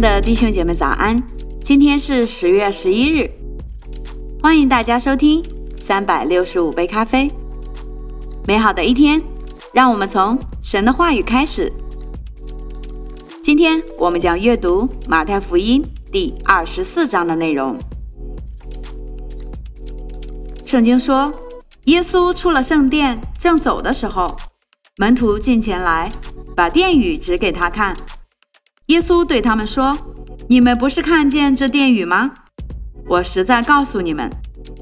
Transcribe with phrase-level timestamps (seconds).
[0.00, 1.20] 的弟兄姐妹早安！
[1.60, 3.28] 今天是十月十一日，
[4.40, 5.42] 欢迎大家收听
[5.76, 7.28] 三百六十五杯咖啡。
[8.46, 9.20] 美好的一天，
[9.72, 11.72] 让我们从神的话语开始。
[13.42, 17.76] 今天我们将阅读马太福音第二十四章的内容。
[20.64, 21.32] 圣经说，
[21.84, 24.36] 耶稣出了圣殿，正走的时候，
[24.98, 26.08] 门徒进前来，
[26.54, 27.96] 把殿宇指给他看。
[28.88, 29.96] 耶稣对他们说
[30.48, 32.32] ：“你们不是看见这殿宇吗？
[33.06, 34.30] 我实在告诉你们，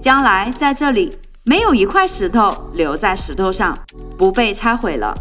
[0.00, 3.76] 将来在这里没有一块石头留在石头上
[4.16, 5.12] 不被拆毁了。”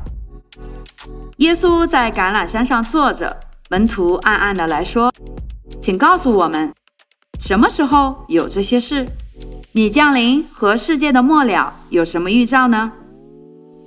[1.37, 3.35] 耶稣在橄榄山上坐着，
[3.71, 5.11] 门徒暗暗的来说
[5.81, 6.71] ：“请告诉我们，
[7.39, 9.03] 什么时候有这些事？
[9.71, 12.91] 你降临和世界的末了有什么预兆呢？”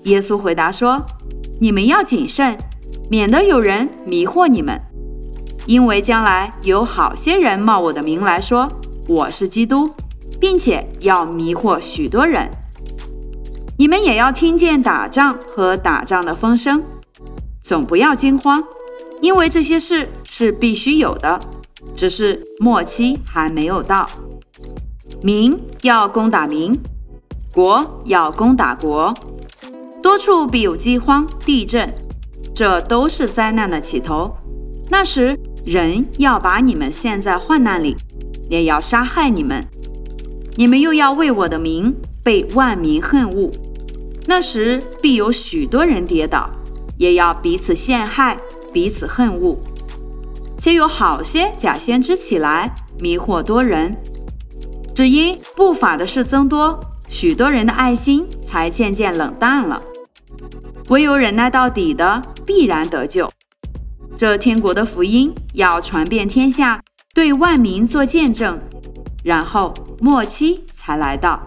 [0.06, 1.00] 耶稣回答说
[1.60, 2.58] ：“你们要谨慎，
[3.08, 4.76] 免得有人迷惑你们。”
[5.68, 8.66] 因为将来有好些人冒我的名来说
[9.06, 9.90] 我是基督，
[10.40, 12.50] 并且要迷惑许多人。
[13.76, 16.82] 你们也要听见打仗和打仗的风声，
[17.60, 18.64] 总不要惊慌，
[19.20, 21.38] 因为这些事是必须有的，
[21.94, 24.08] 只是末期还没有到。
[25.22, 26.80] 民要攻打民，
[27.52, 29.12] 国要攻打国，
[30.02, 31.94] 多处必有饥荒、地震，
[32.54, 34.34] 这都是灾难的起头。
[34.88, 35.38] 那时。
[35.64, 37.96] 人要把你们陷在患难里，
[38.48, 39.64] 也要杀害你们，
[40.56, 43.50] 你们又要为我的名被万民恨恶。
[44.26, 46.50] 那时必有许多人跌倒，
[46.96, 48.38] 也要彼此陷害，
[48.72, 49.58] 彼此恨恶。
[50.58, 53.96] 且有好些假先知起来迷惑多人，
[54.94, 56.78] 只因不法的事增多，
[57.08, 59.82] 许多人的爱心才渐渐冷淡了。
[60.88, 63.30] 唯有忍耐到底的，必然得救。
[64.18, 66.82] 这天国的福音要传遍天下，
[67.14, 68.58] 对万民做见证，
[69.22, 71.40] 然后末期才来到。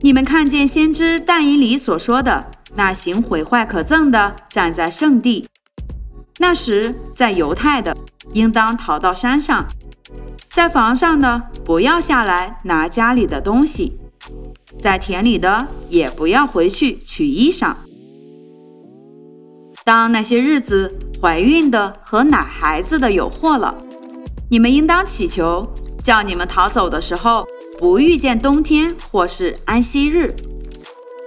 [0.00, 2.44] 你们看见先知但以里所说的
[2.74, 5.46] 那行毁坏可憎的站在圣地，
[6.40, 7.96] 那时在犹太的
[8.32, 9.64] 应当逃到山上，
[10.50, 13.96] 在房上的不要下来拿家里的东西，
[14.80, 17.72] 在田里的也不要回去取衣裳。
[19.84, 20.92] 当那些日子。
[21.24, 23.74] 怀孕的和奶孩子的有祸了，
[24.50, 25.66] 你们应当祈求，
[26.02, 27.46] 叫你们逃走的时候
[27.78, 30.30] 不遇见冬天或是安息日，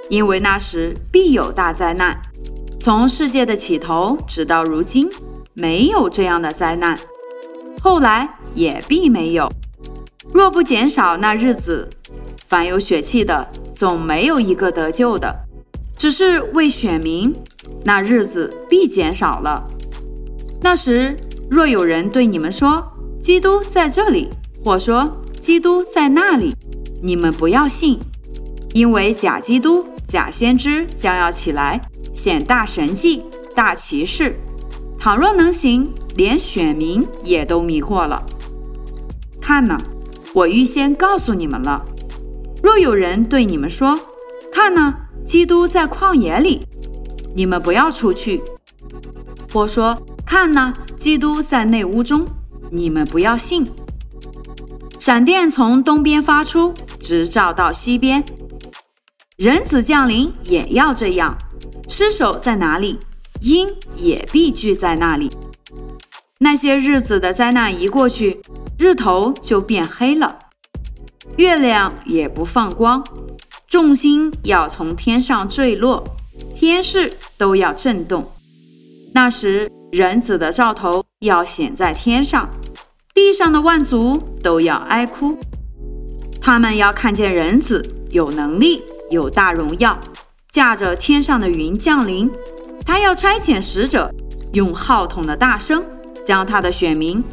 [0.08, 2.16] 因为那时必有大灾难。
[2.80, 5.10] 从世界的起头直到如今，
[5.56, 6.96] 没有这样的灾难，
[7.82, 9.52] 后来也必没有。
[10.32, 11.90] 若不减少那日子，
[12.48, 15.36] 凡有血气的总没有一个得救的，
[15.98, 17.34] 只是为选民，
[17.84, 19.68] 那日子必减少了。
[20.60, 21.16] 那时，
[21.50, 22.84] 若有人对你们说
[23.22, 24.30] 基督在这里，
[24.66, 25.08] 或说
[25.40, 26.54] 基督在那里，
[27.02, 28.00] 你们不要信，
[28.74, 31.80] 因为假基督、假先知将要起来，
[32.14, 33.24] 显大神迹、
[33.56, 34.36] 大奇事。
[35.00, 38.22] 倘若能行，连选民也都迷惑了。
[39.40, 39.78] 看呢，
[40.34, 41.82] 我预先告诉你们了。
[42.64, 43.98] 若有人对你们说，
[44.52, 44.94] 看呢，
[45.26, 46.66] 基督在旷野里，
[47.36, 48.42] 你们不要出去，
[49.54, 49.96] 或说。
[50.28, 52.28] 看呐，基督在内屋中，
[52.70, 53.66] 你们不要信。
[55.00, 58.22] 闪电从东边发出，直照到西边。
[59.38, 61.38] 人子降临也要这样。
[61.88, 63.00] 尸首在哪里，
[63.40, 63.66] 鹰
[63.96, 65.32] 也必聚在那里。
[66.40, 68.42] 那些日子的灾难一过去，
[68.78, 70.38] 日头就变黑了，
[71.38, 73.02] 月亮也不放光，
[73.70, 76.04] 众星要从天上坠落，
[76.54, 78.30] 天势都要震动。
[79.14, 79.72] 那时。
[79.92, 82.48] 人子的兆头要显在天上，
[83.14, 85.38] 地上的万族都要哀哭。
[86.42, 89.98] 他们要看见人子有能力、有大荣耀，
[90.52, 92.30] 驾着天上的云降临。
[92.86, 94.14] 他要差遣使者，
[94.52, 95.82] 用号筒的大声，
[96.26, 97.24] 将他的选民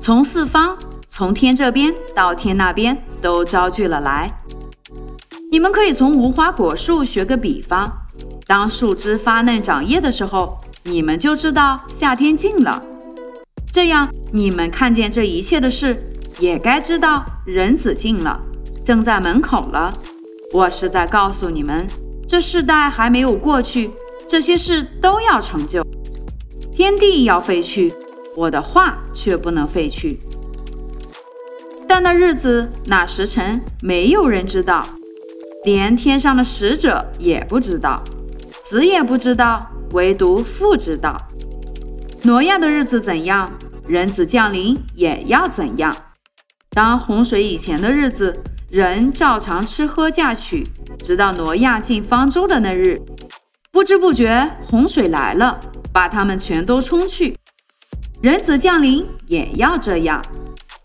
[0.00, 0.76] 从四方、
[1.06, 4.28] 从天这边到天那边都招聚了来。
[5.52, 7.90] 你们可以从无花果树学个比方：
[8.48, 10.58] 当树枝发嫩长叶的时候。
[10.84, 12.82] 你们就知道夏天近了，
[13.70, 16.02] 这样你们看见这一切的事，
[16.38, 18.40] 也该知道人子近了，
[18.82, 19.92] 正在门口了。
[20.52, 21.86] 我是在告诉你们，
[22.26, 23.90] 这世代还没有过去，
[24.26, 25.84] 这些事都要成就。
[26.72, 27.92] 天地要废去，
[28.34, 30.18] 我的话却不能废去。
[31.86, 34.86] 但那日子、那时辰，没有人知道，
[35.64, 38.02] 连天上的使者也不知道，
[38.70, 39.68] 子也不知道。
[39.94, 41.20] 唯独父知道，
[42.22, 43.50] 挪亚的日子怎样，
[43.88, 45.92] 人子降临也要怎样。
[46.70, 48.40] 当洪水以前的日子，
[48.70, 50.64] 人照常吃喝嫁娶，
[51.02, 53.02] 直到挪亚进方舟的那日，
[53.72, 55.58] 不知不觉洪水来了，
[55.92, 57.36] 把他们全都冲去。
[58.22, 60.22] 人子降临也要这样。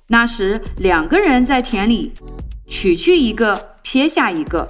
[0.08, 2.12] 那时两个人在田里，
[2.68, 4.68] 取去一个，撇下一个；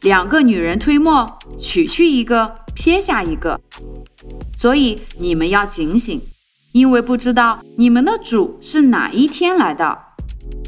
[0.00, 1.26] 两个女人推磨，
[1.60, 3.60] 取去一个，撇下一个。
[4.56, 6.20] 所以你们要警醒，
[6.72, 9.98] 因为不知道你们的主是哪一天来的。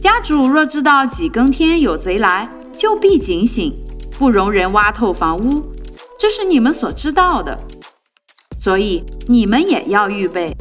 [0.01, 3.75] 家主若知道几更天有贼来，就必警醒，
[4.19, 5.63] 不容人挖透房屋。
[6.19, 7.59] 这是你们所知道的，
[8.59, 10.57] 所以你们也要预备，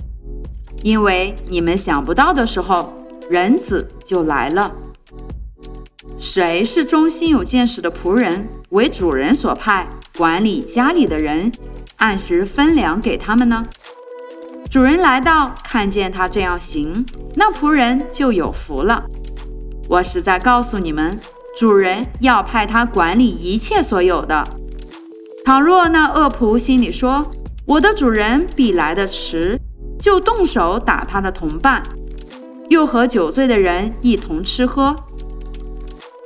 [0.84, 2.94] 因为你们想不到的时候，
[3.30, 4.72] 人子就来了。
[6.18, 9.88] 谁是忠心有见识的仆人，为主人所派
[10.20, 11.50] 管理家里的人，
[11.96, 13.64] 按时分粮给他们呢？
[14.70, 17.06] 主人来到，看见他这样行，
[17.36, 19.02] 那仆人就有福了。
[19.88, 21.18] 我实在告诉你们，
[21.58, 24.44] 主人要派他管理一切所有的。
[25.46, 27.26] 倘若那恶仆心里说
[27.66, 29.58] ：“我的主人必来的迟”，
[29.98, 31.82] 就动手打他的同伴，
[32.68, 34.94] 又和酒醉的人一同吃喝。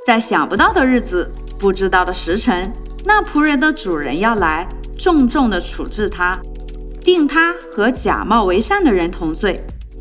[0.04, 1.30] 在想不到的日子、
[1.60, 2.72] 不知道的时辰，
[3.06, 4.66] 那仆人的主人要来，
[4.98, 6.40] 重重的处置他，
[7.02, 9.60] 定他和假冒为善的人同罪，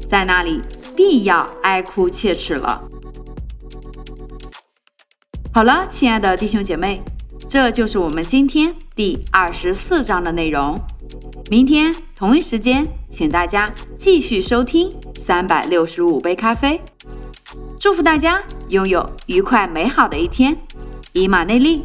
[0.10, 0.62] 在那里
[0.96, 2.82] 必要哀哭切齿了。
[5.54, 7.04] 好了，亲爱的弟兄姐妹，
[7.50, 10.80] 这就是我们今天第二十四章的内容。
[11.52, 16.82] 明天同一时间，请大家继续收听三百六十五杯咖啡。
[17.78, 20.58] 祝福大家拥有愉快美好的一天，
[21.12, 21.84] 以马内利。